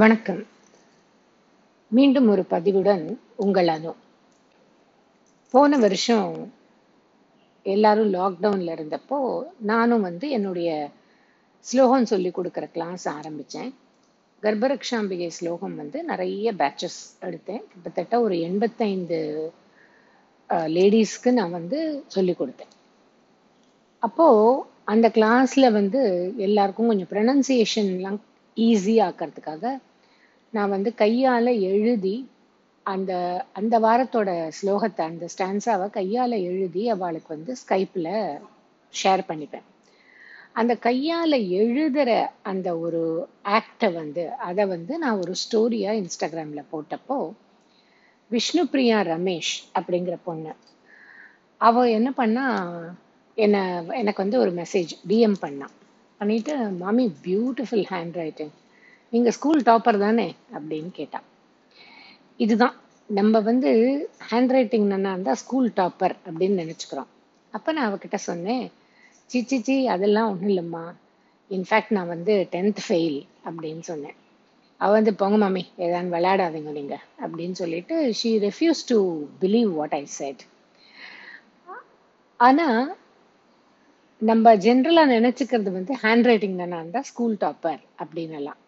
[0.00, 0.46] வணக்கம்.
[1.88, 3.92] மீண்டும் ஒரு பதிவுடன் உங்கள் அனு.
[5.50, 6.52] போன வருஷம்
[7.62, 9.18] எல்லாரும் லாக்டவுன்ல இருந்தப்போ
[9.58, 10.88] நானும் வந்து என்னுடைய
[11.60, 13.74] ஸ்லோகம் சொல்லி கொடுக்குற கிளாஸ் ஆரம்பித்தேன்
[14.42, 17.62] கர்ப்பரக்ஷாம்பிகை ஸ்லோகம் வந்து நிறைய பேட்சஸ் எடுத்தேன்.
[17.72, 19.20] கிட்டத்தட்ட ஒரு எண்பத்தைந்து
[20.78, 22.74] லேடிஸ்க்கு நான் வந்து சொல்லி கொடுத்தேன்.
[23.98, 26.02] அப்போது அந்த கிளாஸில் வந்து
[26.36, 28.20] எல்லாருக்கும் கொஞ்சம் ப்ரனன்சியேஷன்லாம்
[28.56, 29.80] ஈஸியாக்கிறதுக்காக
[30.50, 32.28] நான் வந்து கையால் எழுதி
[32.86, 33.12] அந்த
[33.52, 34.30] அந்த வாரத்தோட
[34.62, 38.40] ஸ்லோகத்தை அந்த ஸ்டான்ஸாவை கையால் எழுதி அவளுக்கு வந்து ஸ்கைப்பில்
[38.94, 39.66] ஷேர் பண்ணிப்பேன்.
[40.54, 47.34] அந்த கையால் எழுதுகிற அந்த ஒரு ஆக்டை வந்து அதை வந்து நான் ஒரு ஸ்டோரியாக இன்ஸ்டாகிராமில் போட்டப்போ
[48.30, 50.52] விஷ்ணுபிரியா ரமேஷ் அப்படிங்கிற பொண்ணு
[51.60, 52.44] அவள் என்ன பண்ணா
[53.36, 55.74] என்னை எனக்கு வந்து ஒரு மெசேஜ் டிஎம் பண்ணான்
[56.22, 58.52] பண்ணிட்டு மாமி பியூட்டிஃபுல் ஹேண்ட் ரைட்டிங்
[59.12, 60.28] நீங்கள் ஸ்கூல் டாப்பர் தானே?
[60.56, 61.26] அப்படின்னு கேட்டான்
[62.40, 62.76] இதுதான்.
[63.10, 63.70] நம்ம வந்து
[64.30, 67.10] ஹேண்ட் ரைட்டிங் நல்லா இருந்தால் ஸ்கூல் டாப்பர் அப்படின்னு நினச்சிக்கிறோம்.
[67.54, 68.64] அப்போ நான் அவகிட்ட சொன்னேன்
[69.30, 70.84] சி சி அதெல்லாம் ஒன்றும் இல்லைம்மா.
[71.50, 74.16] இன்ஃபேக்ட் நான் வந்து டென்த் ஃபெயில் அப்படின்னு சொன்னேன்.
[74.80, 78.98] அவள் வந்து போங்க மாமி ஏதாவது விளையாடாதீங்க நீங்கள் அப்படின்னு சொல்லிட்டு she refuse to
[79.42, 80.42] believe what I said
[82.40, 82.80] ஆனால்
[84.28, 86.76] நம்ம ஜென்ரலாக நினச்சிக்கிறது வந்து ஹேண்ட் ரைட்டிங் தானே?
[86.82, 88.58] இருந்தால் ஸ்கூல் டாப்பர் அப்படின்னு எல்லாம்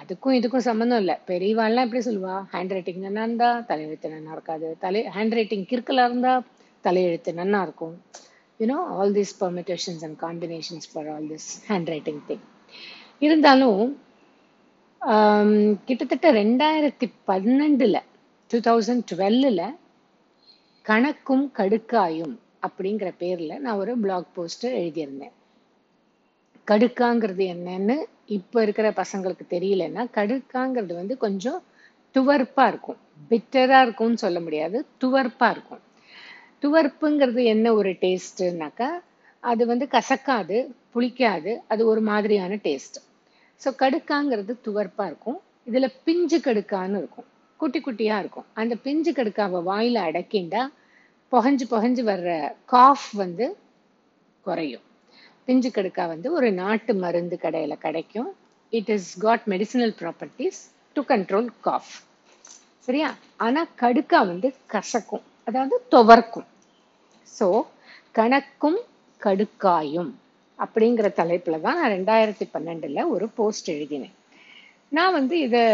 [0.00, 1.16] அதுக்கும் இதுக்கும் சம்மந்தம் இல்லை.
[1.30, 2.34] பெரியவாள்லாம் எப்படி சொல்லுவா?
[2.52, 4.68] ஹேண்ட் ரைட்டிங் நல்லா இருந்தா தலையெழுத்து நல்லா இருக்காது.
[4.84, 6.44] தலை ஹேண்ட் ரைட்டிங் கிறுக்கலாக இருந்தால்
[6.86, 7.94] தலையெழுத்து நல்லா இருக்கும்.
[8.60, 11.48] You know all these permutations and combinations for all this
[11.94, 12.44] handwriting thing
[13.26, 13.82] இருந்தாலும்
[15.88, 18.00] கிட்டத்தட்ட ரெண்டாயிரத்தி பன்னெண்டில்
[18.50, 19.66] டூ தௌசண்ட் டுவெல்லில்
[20.84, 22.34] கணக்கும் கடுக்காயும்
[22.68, 25.34] அப்படிங்கிற பேரில் நான் ஒரு பிளாக் போஸ்ட்டு எழுதியிருந்தேன்.
[26.68, 31.62] கடுக்காங்கிறது என்னன்னு இப்போ இருக்கிற பசங்களுக்கு தெரியலன்னா கடுக்காங்கிறது வந்து கொஞ்சம்
[32.14, 32.98] துவர்ப்பா இருக்கும்.
[33.30, 35.82] பிட்டராக இருக்கும்னு சொல்ல முடியாது துவர்ப்பாக இருக்கும்.
[36.62, 38.90] துவர்ப்புங்கிறது என்ன ஒரு டேஸ்ட்னாக்கா
[39.40, 40.56] அது வந்து கசக்காது
[40.94, 42.98] புளிக்காது அது ஒரு மாதிரியான டேஸ்ட்
[43.62, 45.40] ஸோ கடுக்காங்கிறது துவர்ப்பா இருக்கும்.
[45.66, 47.28] இதுல பிஞ்சு கடுக்கான்னு இருக்கும்.
[47.56, 48.44] குட்டி குட்டியா இருக்கும்.
[48.54, 50.62] அந்த பிஞ்சு கடுக்காவை வாயில அடக்கிண்டா
[51.32, 52.30] புகஞ்சு புகஞ்சு வர்ற
[52.72, 53.46] காஃப் வந்து
[54.46, 54.84] குறையும்.
[55.48, 58.28] பிஞ்சு கடுக்கா வந்து ஒரு நாட்டு மருந்து கடையில் கிடைக்கும்.
[58.72, 60.60] It is got medicinal properties
[60.96, 61.92] to control cough
[62.86, 63.08] சரியா?
[63.36, 65.24] ஆனால் கடுக்கா வந்து கசக்கும்.
[65.48, 66.48] அதாவது துவர்க்கும்.
[67.28, 67.48] ஸோ
[68.18, 68.78] கணக்கும்
[69.22, 70.12] கடுக்காயும்
[70.58, 74.14] அப்படிங்கிற தலைப்பில் தான் நான் ரெண்டாயிரத்தி பன்னெண்டில் ஒரு போஸ்ட் எழுதினேன்.
[74.92, 75.64] நான் வந்து இதை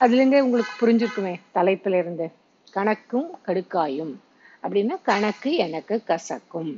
[0.00, 2.26] அதுலேருந்தே உங்களுக்கு புரிஞ்சுக்குவேன் தலைப்பிலிருந்து
[2.72, 4.14] கணக்கும் கடுக்காயும்.
[4.62, 6.72] அப்படின்னா கணக்கு எனக்கு கசக்கும்.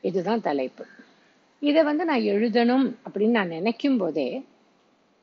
[0.00, 0.84] இதுதான் தலைப்பு.
[1.62, 4.28] இதை வந்து நான் எழுதணும் அப்படின்னு நான் நினைக்கும் போதே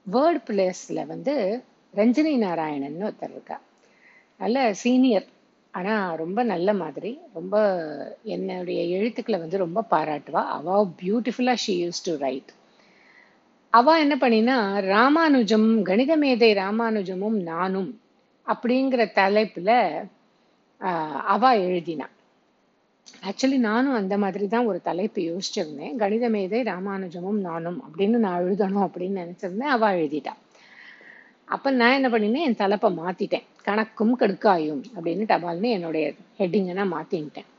[0.06, 1.64] வேர்ட் பிளேஸில் வந்து
[1.96, 3.58] ரஞ்சினி நாராயணன் ஒருத்தர் இருக்கா
[4.40, 5.28] நல்ல சீனியர்
[5.72, 7.56] ஆனால் ரொம்ப நல்ல மாதிரி ரொம்ப
[8.24, 10.44] என்னுடைய எழுத்துக்களை வந்து ரொம்ப பாராட்டுவா.
[10.58, 12.52] அவள் பியூட்டிஃபுல்லாக ஷீ யூஸ் டு ரைட்
[13.74, 17.90] அவள் என்ன பண்ணினா ராமானுஜம் கணித மேதை ராமானுஜமும் நானும்
[18.48, 19.76] அப்படிங்கிற தலைப்பில்
[21.34, 22.08] அவா எழுதினா.
[23.24, 25.96] ஆக்சுவலி நானும் அந்த மாதிரி தான் ஒரு தலைப்பு யோசிச்சிருந்தேன்.
[25.96, 29.74] கணித மேதை ராமானுஜமும் நானும் அப்படின்னு நான் எழுதணும் அப்படின்னு நினச்சிருந்தேன்.
[29.76, 30.34] அவள் எழுதிட்டா.
[31.46, 32.46] அப்போ நான் என்ன பண்ணினேன்?
[32.48, 33.46] என் தலைப்பை மாத்திட்டேன்.
[33.66, 37.50] கணக்கும் கடுக்காயும் அப்படின்னு டபால்னு என்னுடைய ஹெட்டிங்கை நான் மாத்தின்ட்டேன்.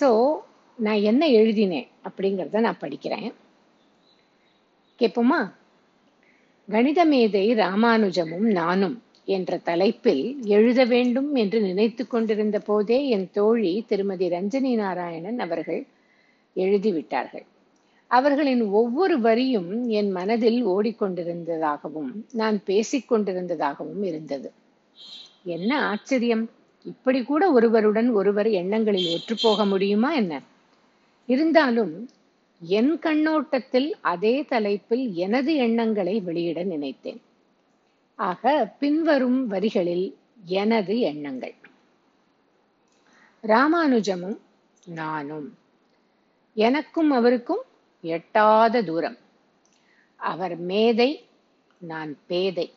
[0.00, 0.08] ஸோ
[0.78, 3.32] நான் என்ன எழுதினேன் அப்படிங்கிறத நான் படிக்கிறேன்.
[4.98, 5.40] கேட்போமா
[6.68, 14.26] கணித மேதை ராமானுஜமும் நானும் என்ற தலைப்பில் எழுத வேண்டும் என்று நினைத்து கொண்டிருந்த போதே என் தோழி திருமதி
[14.28, 15.80] ரஞ்சனி நாராயணன் அவர்கள்
[16.56, 17.44] எழுதிவிட்டார்கள்.
[18.10, 24.48] அவர்களின் ஒவ்வொரு வரியும் என் மனதில் ஓடிக்கொண்டிருந்ததாகவும் நான் பேசிக் கொண்டிருந்ததாகவும் இருந்தது.
[25.48, 26.44] என்ன ஆச்சரியம்!
[26.86, 30.34] இப்படி கூட ஒருவருடன் ஒருவர் எண்ணங்களில் ஒற்றுப்போக முடியுமா என்ன?
[31.28, 31.94] இருந்தாலும்
[32.62, 37.20] என் கண்ணோட்டத்தில் அதே தலைப்பில் எனது எண்ணங்களை வெளியிட நினைத்தேன்.
[38.14, 41.54] ஆக பின்வரும் வரிகளில் எனது எண்ணங்கள்.
[43.42, 44.38] ராமானுஜமும்
[44.84, 45.58] நானும்.
[46.54, 47.62] எனக்கும் அவருக்கும்
[48.00, 49.16] எட்டாத தூரம்.
[50.16, 51.28] அவர் மேதை
[51.78, 52.72] நான் பேதை.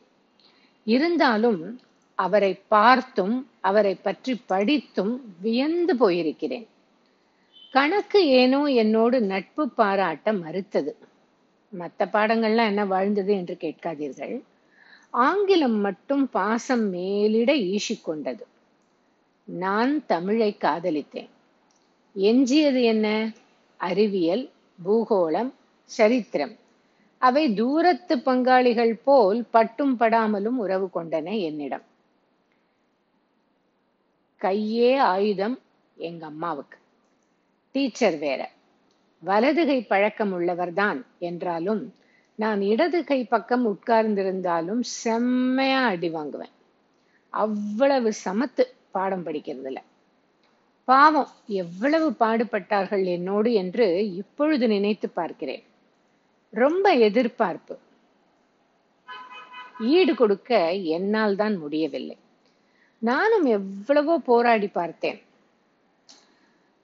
[0.83, 1.79] இருந்தாலும்
[2.15, 6.67] அவரை பார்த்தும் அவரை பற்றி படித்தும் வியந்து போயிருக்கிறேன்.
[7.71, 10.97] கணக்கு ஏனோ என்னோடு நட்பு பாராட்ட மறுத்தது.
[11.69, 14.41] மற்ற பாடங்கள்லாம் என்ன வாழ்ந்தது என்று கேட்காதீர்கள்.
[15.17, 18.41] ஆங்கிலம் மட்டும் பாசம் மேலிட ஈசிக்கொண்டது
[19.43, 21.29] நான் தமிழை காதலித்தேன்.
[22.15, 23.31] எஞ்சியது என்ன?
[23.77, 24.49] அறிவியல்
[24.85, 25.51] பூகோளம்
[25.83, 26.55] சரித்திரம்.
[27.17, 31.81] அவை தூரத்து பங்காளிகள் போல் பட்டும் படாமலும் உறவு கொண்டன என்னிடம்.
[34.41, 35.59] கையே ஆயுதம்
[35.95, 36.77] எங்க அம்மாவுக்கு.
[37.71, 38.51] டீச்சர் வேற.
[39.19, 41.93] வலதுகை பழக்கம் உள்ளவர்தான் என்றாலும்
[42.35, 46.53] நான் இடது கை பக்கம் உட்கார்ந்திருந்தாலும் செம்மையா அடி வாங்குவேன்.
[47.29, 49.77] அவ்வளவு சமத்து பாடம் படிக்கிறதுல.
[50.85, 55.63] பாவம் எவ்வளவு பாடுபட்டார்கள் என்னோடு என்று இப்பொழுது நினைத்து பார்க்கிறேன்.
[56.53, 57.75] ரொம்ப எதிர்பார்ப்பு.
[59.79, 62.17] ஈடு கொடுக்க என்னால் தான் முடியவில்லை.
[63.01, 65.21] நானும் எவ்வளவோ போராடி பார்த்தேன்.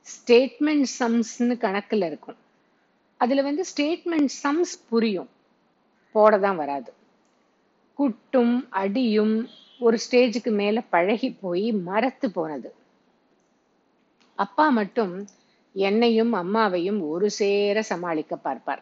[0.07, 2.39] ஸ்டேட்மெண்ட் சம்ஸ்னு கணக்கில் இருக்கும்.
[3.17, 5.29] அதுல வந்து ஸ்டேட்மெண்ட் சம்ஸ் புரியும்.
[6.15, 6.91] போட தான் வராது.
[7.99, 9.49] குட்டும் அடியும்
[9.79, 12.69] ஒரு ஸ்டேஜுக்கு மேல பழகி போய் மரத்து போனது.
[14.35, 15.13] அப்பா மட்டும்
[15.75, 18.81] என்னையும் அம்மாவையும் ஒரு சேர சமாளிக்க பார்ப்பார்.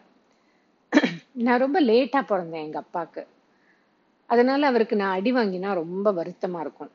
[1.32, 3.22] நான் ரொம்ப லேட்டா பிறந்தேன் எங்க அப்பாக்கு
[4.30, 6.90] அதனால அவருக்கு நான் அடி வாங்கினா ரொம்ப வருத்தமா இருக்கும்.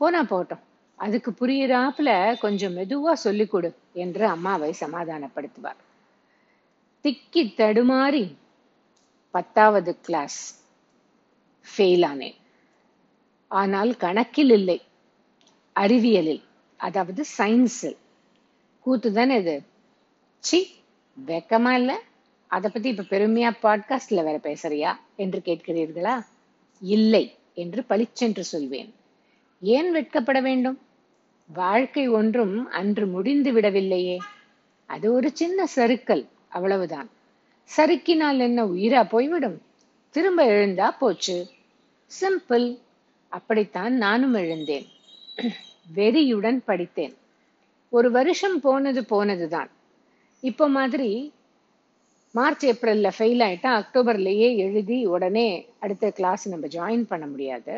[0.00, 0.64] போனா போட்டோம்
[0.98, 5.78] அதுக்கு புரியுறாப்புல கொஞ்சம் மெதுவா சொல்லிக் கொடு என்று அம்மாவை சமாதானப்படுத்துவார்.
[7.04, 8.24] திக்கி தடுமாறி
[9.30, 10.64] பத்தாவது கிளாஸ்
[11.62, 12.34] ஃபெயில் ஆனேன்.
[13.48, 14.82] ஆனால் கணக்கில் இல்லை.
[15.72, 16.42] அறிவியலில்
[16.76, 17.96] அதாவது சயின்ஸில்
[18.80, 19.62] கூத்து தானே இது?
[20.38, 20.70] சி
[21.26, 21.96] வெக்கமா இல்லை?
[22.46, 24.96] அதை பத்தி இப்ப பெருமையா பாட்காஸ்ட்ல வேற பேசுறியா?
[25.16, 26.26] என்று கேட்கிறீர்களா?
[26.80, 28.94] இல்லை என்று பளிச்சென்று சொல்வேன்.
[29.60, 30.80] ஏன் வெட்கப்பட வேண்டும்?
[31.46, 34.18] வாழ்க்கை ஒன்றும் அன்று முடிந்து விடவில்லையே.
[34.86, 37.08] அது ஒரு சின்ன சறுக்கல் அவ்வளவுதான்.
[37.70, 39.58] சறுக்கினால் என்ன உயிரா போய்விடும்?
[40.14, 41.36] திரும்ப எழுந்தா போச்சு.
[42.10, 42.66] சிம்பிள்
[43.32, 44.86] அப்படித்தான் நானும் எழுந்தேன்.
[45.96, 47.14] வெறியுடன் படித்தேன்.
[47.92, 49.70] ஒரு வருஷம் போனது போனதுதான்.
[50.42, 51.10] இப்போ மாதிரி
[52.34, 55.48] மார்ச் ஏப்ரல்ல ஃபெயில் ஆயிட்டா அக்டோபர்லயே எழுதி உடனே
[55.78, 57.74] அடுத்த கிளாஸ் நம்ம ஜாயின் பண்ண முடியாது.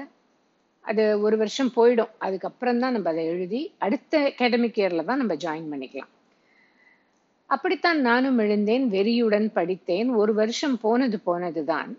[0.84, 2.12] அது ஒரு வருஷம் போயிடும்.
[2.18, 6.12] அதுக்கப்புறம் தான் நம்ம அதை எழுதி அடுத்த அகாடமிக் இயர்ல தான் நம்ம ஜாயின் பண்ணிக்கலாம்.
[7.50, 10.08] அப்படித்தான் நானும் எழுந்தேன் வெறியுடன் படித்தேன்.
[10.10, 11.90] ஒரு வருஷம் போனது போனதுதான்.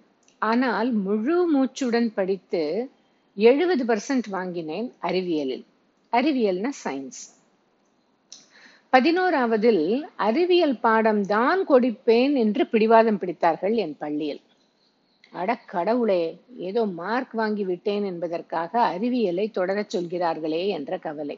[0.41, 2.63] ஆனால் முழு மூச்சுடன் படித்து
[3.37, 5.65] எழுபது பர்சன்ட் வாங்கினேன் அறிவியலில்.
[6.13, 7.21] அறிவியல்னா சயின்ஸ்
[8.93, 9.83] பதினோராவதில்
[10.27, 14.41] அறிவியல் பாடம் தான் கொடுப்பேன் என்று பிடிவாதம் பிடித்தார்கள் என் பள்ளியில்.
[15.33, 16.23] அட கடவுளே
[16.69, 21.37] ஏதோ மார்க் வாங்கி விட்டேன் என்பதற்காக அறிவியலை தொடரச் சொல்கிறார்களே என்ற கவலை.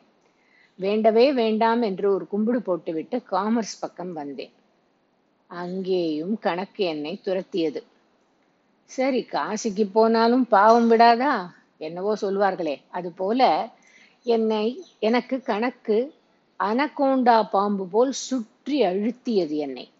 [0.75, 4.51] வேண்டவே வேண்டாம் என்று ஒரு கும்பிடு போட்டுவிட்டு காமர்ஸ் பக்கம் வந்தேன்.
[5.47, 7.83] அங்கேயும் கணக்கு என்னை துரத்தியது.
[8.85, 11.49] சரி காசிக்கு போனாலும் பாவம் விடாதா?
[11.77, 12.81] என்னவோ சொல்வார்களே.
[12.89, 13.69] அது போல
[14.23, 16.13] என்னை எனக்கு கணக்கு
[16.59, 19.91] அனகோண்டா பாம்பு போல் சுற்றி அழுத்தியது என்னை.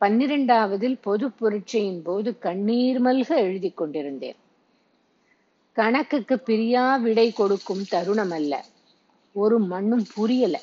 [0.00, 4.36] பன்னிரெண்டாவதில் பொது புரட்சியின் போது கண்ணீர் மல்க எழுதி கொண்டிருந்தேன்.
[5.72, 8.64] கணக்குக்கு பிரியா விடை கொடுக்கும் தருணம் அல்ல.
[9.32, 10.60] ஒரு மண்ணும் புரியல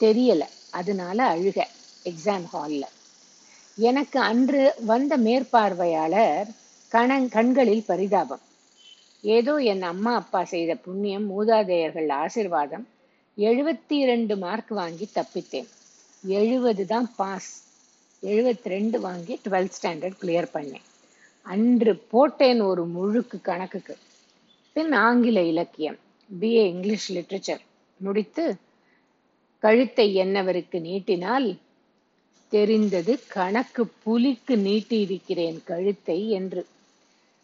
[0.00, 0.42] தெரியல.
[0.70, 1.58] அதனால அழுக
[2.04, 2.90] எக்ஸாம் ஹாலில்
[3.76, 6.48] எனக்கு அன்று வந்த மேற்பார்வையாளர்
[6.92, 8.40] கண கண்களில் பரிதாபம்.
[9.22, 12.84] ஏதோ என் அம்மா அப்பா செய்த புண்ணியம் மூதாதையர்கள் ஆசிர்வாதம்
[13.36, 15.68] எழுபத்தி இரண்டு மார்க் வாங்கி தப்பித்தேன்.
[16.24, 17.50] எழுபது தான் பாஸ்
[18.22, 20.86] எழுபத்தி ரெண்டு வாங்கி டுவெல்த் ஸ்டாண்டர்ட் கிளியர் பண்ணேன்.
[21.42, 23.96] அன்று போட்டேன் ஒரு முழுக்கு கணக்குக்கு.
[24.72, 25.98] பின் ஆங்கில இலக்கியம்
[26.40, 27.62] பிஏ இங்கிலீஷ் லிட்ரேச்சர்
[28.00, 28.56] முடித்து
[29.58, 31.58] கழுத்தை என்னவருக்கு நீட்டினால்
[32.48, 36.66] தெரிந்தது கணக்கு புலிக்கு நீட்டி இருக்கிறேன் கழுத்தை என்று.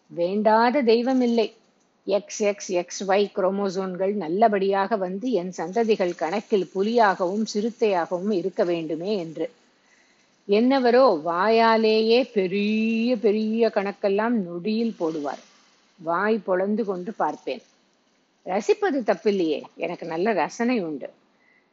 [0.07, 1.53] வேண்டாத தெய்வம் இல்லை
[2.07, 9.47] எக்ஸ் எக்ஸ் எக்ஸ் ஒய் குரோமோசோன்கள் நல்லபடியாக வந்து என் சந்ததிகள் கணக்கில் புலியாகவும் சிறுத்தையாகவும் இருக்க வேண்டுமே என்று.
[10.47, 15.43] என்னவரோ வாயாலேயே பெரிய பெரிய கணக்கெல்லாம் நொடியில் போடுவார்.
[15.99, 17.61] வாய் பொழந்து கொண்டு பார்ப்பேன்.
[18.45, 19.61] ரசிப்பது தப்பில்லையே.
[19.75, 21.09] எனக்கு நல்ல ரசனை உண்டு.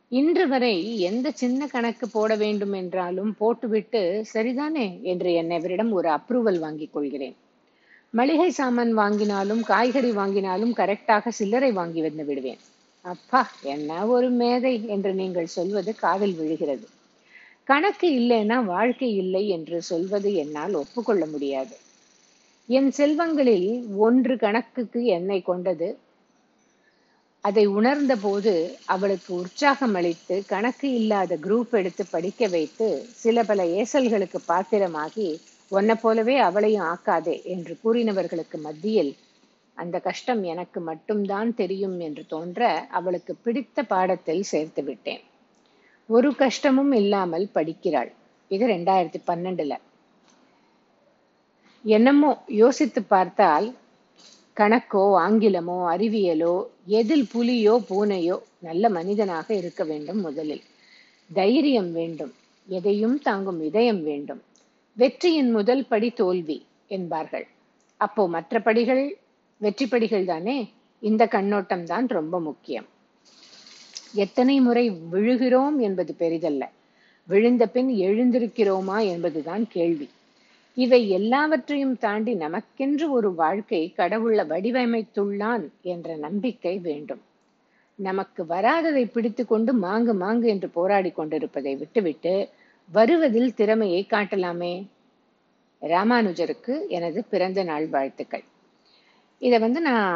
[0.08, 6.92] இன்று வரை எந்த சின்ன கணக்கு போட வேண்டும் என்றாலும் போட்டுவிட்டு சரிதானே என்று என்னவரிடம் ஒரு அப்ரூவல் வாங்கிக்
[6.92, 7.36] கொள்கிறேன்.
[8.10, 12.58] மளிகை சாமான் வாங்கினாலும் காய்கறி வாங்கினாலும் கரெக்டாக சில்லறை வாங்கி வந்து விடுவேன்.
[13.00, 16.86] அப்பா என்ன ஒரு மேதை என்று நீங்கள் சொல்வது காதில் விழுகிறது.
[17.64, 21.76] கணக்கு இல்லைன்னா வாழ்க்கை இல்லை என்று சொல்வது என்னால் ஒப்புக்கொள்ள முடியாது.
[22.66, 25.98] என் செல்வங்களில் ஒன்று கணக்குக்கு என்னை கொண்டது
[27.44, 28.52] அதை உணர்ந்த போது
[28.86, 35.28] அவளுக்கு உற்சாகம் அளித்து கணக்கு இல்லாத குரூப் எடுத்து படிக்க வைத்து சில பல ஏசல்களுக்கு பாத்திரமாகி
[35.68, 39.12] உன்னை போலவே அவளையும் ஆக்காதே என்று கூறினவர்களுக்கு மத்தியில்
[39.76, 45.22] அந்த கஷ்டம் எனக்கு மட்டும்தான் தெரியும் என்று தோன்ற அவளுக்கு பிடித்த பாடத்தில் சேர்த்து விட்டேன்.
[46.08, 48.10] ஒரு கஷ்டமும் இல்லாமல் படிக்கிறாள்.
[48.50, 49.74] இது ரெண்டாயிரத்தி பன்னெண்டுல.
[51.84, 53.66] என்னமோ யோசித்து பார்த்தால்
[54.60, 60.62] கணக்கோ ஆங்கிலமோ அறிவியலோ எதில் புலியோ பூனையோ நல்ல மனிதனாக இருக்க வேண்டும் முதலில்.
[61.32, 62.34] தைரியம் வேண்டும்.
[62.66, 64.42] எதையும் தாங்கும் இதயம் வேண்டும்.
[64.96, 67.46] வெற்றியின் முதல் படி தோல்வி என்பார்கள்.
[67.96, 69.18] அப்போ மற்ற படிகள்
[69.58, 70.70] வெற்றி படிகள் தானே?
[71.00, 72.86] இந்த கண்ணோட்டம் தான் ரொம்ப முக்கியம்.
[74.12, 76.64] எத்தனை முறை விழுகிறோம் என்பது பெரிதல்ல.
[77.24, 80.08] விழுந்த பின் எழுந்திருக்கிறோமா என்பதுதான் கேள்வி.
[80.78, 87.22] இவை எல்லாவற்றையும் தாண்டி நமக்கென்று ஒரு வாழ்க்கை கடவுள வடிவமைத்துள்ளான் என்ற நம்பிக்கை வேண்டும்.
[87.98, 92.34] நமக்கு வராததை பிடித்து கொண்டு மாங்கு மாங்கு என்று போராடி கொண்டிருப்பதை விட்டுவிட்டு
[92.88, 94.74] வருவதில் திறமையை காட்டலாமே?
[95.82, 98.44] ராமானுஜருக்கு எனது பிறந்த நாள் வாழ்த்துக்கள்.
[99.42, 100.12] இதை வந்து நான்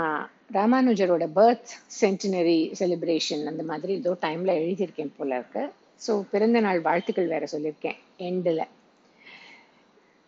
[0.53, 5.65] ராமானுஜரோட பர்த் சென்டினரி செலிப்ரேஷன் அந்த மாதிரி ஏதோ டைம்ல எழுதியிருக்கேன் போல இருக்கு.
[6.07, 7.99] ஸோ பிறந்த நாள் வாழ்த்துக்கள் வேற சொல்லியிருக்கேன்.
[8.29, 8.65] எண்டில்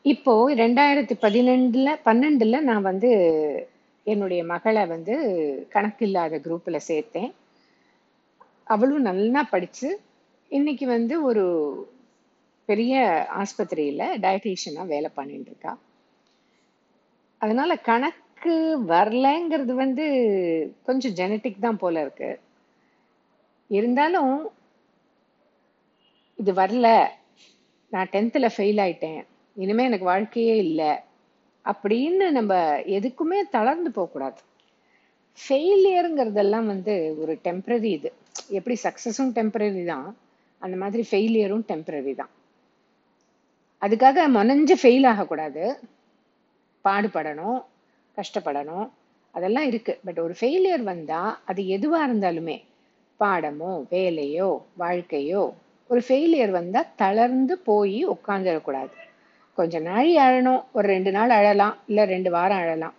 [0.05, 3.11] இப்போ ரெண்டாயிரத்தி பதினெண்டுல பன்னெண்டுல நான் வந்து
[4.05, 5.15] என்னுடைய மகளை வந்து
[5.71, 7.33] கணக்கில்லாத குரூப்ல சேர்த்தேன்.
[8.65, 10.01] அவளும் நல்லா படிச்சு
[10.49, 11.45] இன்னைக்கு வந்து ஒரு
[12.65, 12.95] பெரிய
[13.37, 15.79] ஆஸ்பத்திரியில டயட்டீஷியனா வேலை பண்ணிட்டு இருக்கா.
[17.39, 18.55] அதனால கணக்கு
[18.87, 20.07] வரலங்கிறது வந்து
[20.83, 22.41] கொஞ்சம் ஜெனட்டிக் தான் போல இருக்கு.
[23.71, 24.53] இருந்தாலும்
[26.39, 27.09] இது வரல.
[27.93, 29.23] நான் டென்த்தில் ஃபெயில் ஆயிட்டேன்.
[29.57, 30.93] இனிமே எனக்கு வாழ்க்கையே இல்லை
[31.65, 32.55] அப்படின்னு நம்ம
[32.97, 34.41] எதுக்குமே தளர்ந்து போகக்கூடாது
[35.39, 38.11] ஃபெயிலியருங்கிறதெல்லாம் வந்து ஒரு டெம்பரரி இது.
[38.49, 40.09] எப்படி சக்ஸஸும் டெம்பரரி தான்
[40.63, 42.33] அந்த மாதிரி ஃபெயிலியரும் டெம்பரரி தான்.
[43.83, 45.65] அதுக்காக முனைஞ்சு ஃபெயில் ஆகக்கூடாது.
[46.85, 47.59] பாடுபடணும்
[48.17, 48.87] கஷ்டப்படணும்
[49.35, 52.57] அதெல்லாம் இருக்குது பட் ஒரு ஃபெயிலியர் வந்தால் அது எதுவாக இருந்தாலுமே
[53.21, 54.51] பாடமோ வேலையோ
[54.83, 55.43] வாழ்க்கையோ
[55.91, 58.95] ஒரு ஃபெயிலியர் வந்தால் தளர்ந்து போய் உட்காந்துடக்கூடாது
[59.59, 60.63] கொஞ்ச நாள் அழணும்.
[60.77, 61.77] ஒரு ரெண்டு நாள் அழலாம்.
[61.87, 62.95] இல்லை ரெண்டு வாரம் அழலாம்.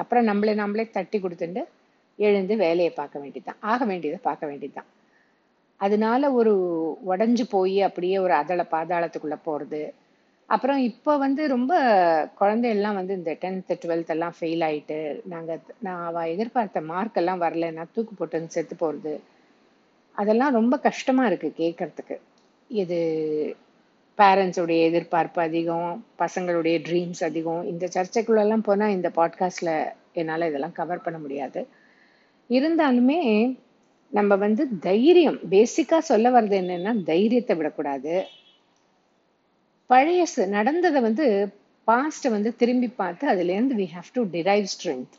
[0.00, 1.62] அப்புறம் நம்மளே நம்மளே தட்டி கொடுத்துட்டு
[2.18, 3.60] எழுந்து வேலையை பார்க்க வேண்டியதுதான்.
[3.72, 4.88] ஆக வேண்டியதை பார்க்க வேண்டியதுதான்.
[5.80, 6.52] அதனால ஒரு
[7.10, 9.82] உடஞ்சு போய் அப்படியே ஒரு அதள பாதாளத்துக்குள்ளே போகிறது
[10.54, 11.72] அப்புறம் இப்போ வந்து ரொம்ப
[12.38, 14.96] குழந்தையெல்லாம் வந்து இந்த டென்த்து டுவெல்த் எல்லாம் ஃபெயில் ஆயிட்டு
[15.32, 19.12] நாங்கள் நான் அவள் எதிர்பார்த்த மார்க் எல்லாம் வரலன்னா தூக்கு போட்டுன்னு செத்து போகிறது
[20.16, 22.16] அதெல்லாம் ரொம்ப கஷ்டமாக இருக்குது கேட்கறதுக்கு.
[22.82, 22.98] இது
[24.20, 27.66] பேரண்ட்ஸோடைய எதிர்பார்ப்பு அதிகம் பசங்களுடைய ட்ரீம்ஸ் அதிகம்.
[27.66, 31.60] இந்த சர்ச்சைக்குள்ளெல்லாம் போனால் இந்த பாட்காஸ்டில் என்னால் இதெல்லாம் கவர் பண்ண முடியாது.
[32.48, 33.20] இருந்தாலுமே
[34.10, 38.24] நம்ம வந்து தைரியம் பேசிக்காக சொல்ல வர்றது என்னென்னா தைரியத்தை விடக்கூடாது.
[39.86, 41.54] பழைய நடந்ததை வந்து
[41.86, 45.16] பாஸ்ட்டை வந்து திரும்பி பார்த்து அதுலேருந்து we have to derive strength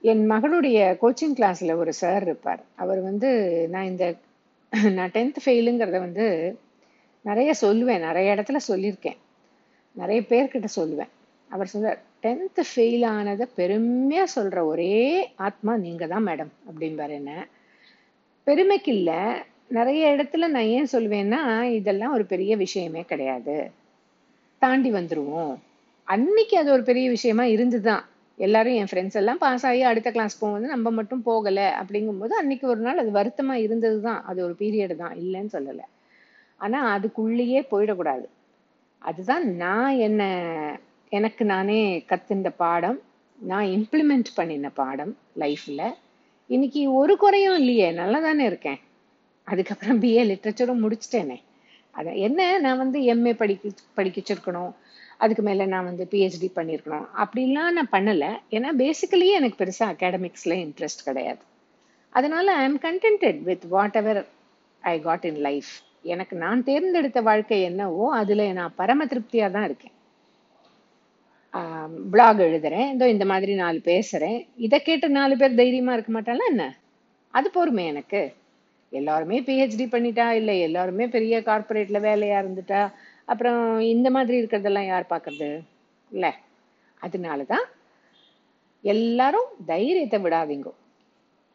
[0.00, 2.62] என் மகளுடைய கோச்சிங் கிளாஸில் ஒரு சார் இருப்பார்.
[2.74, 3.30] அவர் வந்து
[3.70, 4.14] நான் இந்த
[4.92, 6.26] நான் டென்த் ஃபெயிலுங்கிறத வந்து
[7.24, 9.18] நிறைய சொல்லுவேன் நிறைய இடத்துல சொல்லியிருக்கேன்.
[9.96, 11.12] நிறைய பேர்கிட்ட சொல்லுவேன்.
[11.50, 14.94] அவர் சொல்றார் டென்த்து ஃபெயில் ஆனதை பெருமையாக சொல்கிற ஒரே
[15.46, 17.32] ஆத்மா நீங்கள் தான் மேடம் அப்படின்பார் என்ன.
[18.46, 19.20] பெருமைக்கு இல்லை
[19.76, 21.40] நிறைய இடத்துல நான் ஏன் சொல்லுவேன்னா
[21.78, 23.56] இதெல்லாம் ஒரு பெரிய விஷயமே கிடையாது.
[24.62, 25.54] தாண்டி வந்துடுவோம்
[26.08, 28.04] அன்னைக்கு அது ஒரு பெரிய விஷயமா இருந்துதான்.
[28.38, 32.80] எல்லாரும் என் ஃப்ரெண்ட்ஸ் எல்லாம் பாஸ் ஆகி அடுத்த கிளாஸ் போகும்போது நம்ம மட்டும் போகலை அப்படிங்கும்போது அன்னைக்கு ஒரு
[32.80, 35.14] நாள் அது வருத்தமாக இருந்தது தான் அது ஒரு பீரியட் தான்.
[35.22, 35.84] இல்லைன்னு சொல்லலை.
[36.56, 38.26] ஆனா அதுக்குள்ளேயே போயிடக்கூடாது.
[38.98, 40.22] அதுதான் நான் என்ன
[41.08, 43.00] எனக்கு நானே கத்துண்ட பாடம்
[43.38, 45.94] நான் இம்ப்ளிமெண்ட் பண்ணின பாடம் லைஃப்ல
[46.46, 48.80] இன்னைக்கு ஒரு குறையும் இல்லையே நல்லா தானே இருக்கேன்.
[49.44, 51.42] அதுக்கப்புறம் பிஏ லிட்ரேச்சரும் முடிச்சிட்டேனே.
[51.90, 54.72] அதை என்ன நான் வந்து எம்ஏ படிக்க படிக்கிச்சிருக்கணும்
[55.18, 58.30] அதுக்கு மேலே நான் வந்து பிஹெச்டி பண்ணியிருக்கணும் அப்படிலாம் நான் பண்ணலை.
[58.50, 61.42] ஏன்னா பேசிக்கலி எனக்கு பெருசாக அகாடமிக்ஸில் இன்ட்ரெஸ்ட் கிடையாது.
[62.10, 63.64] அதனால I am contented with
[63.96, 64.26] whatever
[64.80, 65.72] I got in life
[66.04, 69.94] எனக்கு நான் தேர்ந்தெடுத்த வாழ்க்கை என்னவோ அதுல நான் பரம திருப்தியா தான் இருக்கேன்.
[72.12, 72.88] பிளாக் எழுதுறேன்.
[72.94, 74.38] இதோ இந்த மாதிரி நாலு பேசுறேன்.
[74.56, 76.64] இதை கேட்டு நாலு பேர் தைரியமா இருக்க மாட்டாங்களா என்ன?
[77.34, 78.22] அது பொறுமை எனக்கு.
[78.92, 82.82] எல்லாருமே பிஹெச்டி பண்ணிட்டா இல்ல எல்லாருமே பெரிய கார்பரேட்ல வேலையா இருந்துட்டா
[83.24, 83.62] அப்புறம்
[83.94, 85.48] இந்த மாதிரி இருக்கிறதெல்லாம் யார் பார்க்கறது?
[86.10, 86.26] இல்ல.
[87.02, 87.64] அதனாலதான்
[88.84, 90.68] எல்லாரும் தைரியத்தை விடாதீங்க.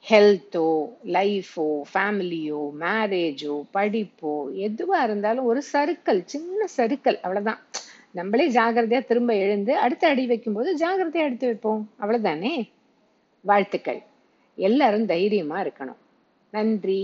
[0.06, 0.68] ஹெல்த்தோ
[1.06, 7.62] லைஃபோ ஃபேமிலியோ மேரேஜோ படிப்போ எதுவாக இருந்தாலும் ஒரு சருக்கள் சின்ன சருக்கள் அவ்வளோதான்
[8.12, 11.90] நம்மளே ஜாகிரதையாக திரும்ப எழுந்து அடுத்த அடி வைக்கும்போது ஜாகிரதையாக எடுத்து வைப்போம்.
[12.02, 12.54] அவ்வளோதானே
[13.42, 14.02] வாழ்த்துக்கள்.
[14.58, 16.00] எல்லாரும் தைரியமாக இருக்கணும்.
[16.54, 17.02] நன்றி.